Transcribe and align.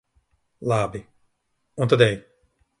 Labi, 0.69 1.01
un 1.81 1.87
tad 1.87 2.01
ej. 2.09 2.17